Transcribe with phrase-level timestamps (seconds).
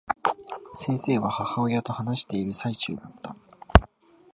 [0.73, 3.35] 先生は、母親と話している最中だった。